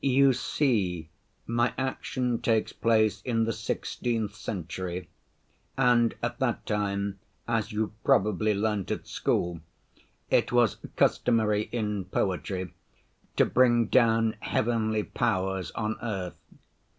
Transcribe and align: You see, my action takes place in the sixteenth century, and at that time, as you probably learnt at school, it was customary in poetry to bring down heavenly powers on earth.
You 0.00 0.32
see, 0.32 1.10
my 1.46 1.74
action 1.76 2.40
takes 2.40 2.72
place 2.72 3.20
in 3.20 3.44
the 3.44 3.52
sixteenth 3.52 4.34
century, 4.34 5.10
and 5.76 6.14
at 6.22 6.38
that 6.38 6.64
time, 6.64 7.18
as 7.46 7.70
you 7.70 7.92
probably 8.02 8.54
learnt 8.54 8.90
at 8.90 9.06
school, 9.06 9.60
it 10.30 10.50
was 10.52 10.78
customary 10.96 11.64
in 11.70 12.06
poetry 12.06 12.72
to 13.36 13.44
bring 13.44 13.88
down 13.88 14.36
heavenly 14.40 15.02
powers 15.02 15.70
on 15.72 15.98
earth. 16.00 16.38